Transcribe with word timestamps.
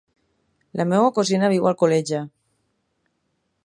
La 0.81 0.87
meva 0.93 1.11
cosina 1.19 1.53
viu 1.53 1.69
a 1.69 1.69
Alcoleja. 1.75 2.25